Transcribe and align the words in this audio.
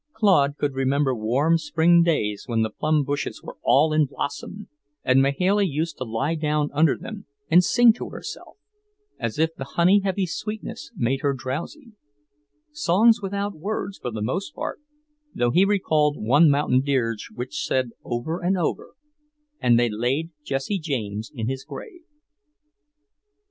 Claude 0.15 0.57
could 0.57 0.73
remember 0.73 1.13
warm 1.13 1.59
spring 1.59 2.01
days 2.01 2.45
when 2.47 2.63
the 2.63 2.71
plum 2.71 3.03
bushes 3.03 3.43
were 3.43 3.57
all 3.61 3.93
in 3.93 4.07
blossom 4.07 4.67
and 5.03 5.21
Mahailey 5.21 5.67
used 5.69 5.99
to 5.99 6.03
lie 6.03 6.33
down 6.33 6.71
under 6.73 6.97
them 6.97 7.27
and 7.51 7.63
sing 7.63 7.93
to 7.93 8.09
herself, 8.09 8.57
as 9.19 9.37
if 9.37 9.53
the 9.53 9.63
honey 9.63 9.99
heavy 9.99 10.25
sweetness 10.25 10.89
made 10.95 11.21
her 11.21 11.33
drowsy; 11.33 11.91
songs 12.71 13.21
without 13.21 13.53
words, 13.53 13.99
for 13.99 14.09
the 14.09 14.23
most 14.23 14.55
part, 14.55 14.79
though 15.35 15.51
he 15.51 15.65
recalled 15.65 16.17
one 16.17 16.49
mountain 16.49 16.81
dirge 16.81 17.29
which 17.35 17.63
said 17.63 17.91
over 18.03 18.39
and 18.41 18.57
over, 18.57 18.95
"And 19.59 19.79
they 19.79 19.87
laid 19.87 20.31
Jesse 20.43 20.79
James 20.79 21.29
in 21.31 21.47
his 21.47 21.63
grave." 21.63 22.05